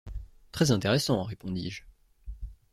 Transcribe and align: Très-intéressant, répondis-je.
Très-intéressant, 0.51 1.21
répondis-je. 1.21 1.83